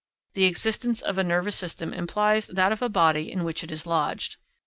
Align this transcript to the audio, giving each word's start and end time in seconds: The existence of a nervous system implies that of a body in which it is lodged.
The 0.33 0.45
existence 0.45 1.03
of 1.03 1.19
a 1.19 1.23
nervous 1.23 1.55
system 1.55 1.93
implies 1.93 2.47
that 2.47 2.71
of 2.71 2.81
a 2.81 2.89
body 2.89 3.31
in 3.31 3.43
which 3.43 3.63
it 3.63 3.71
is 3.71 3.85
lodged. 3.85 4.37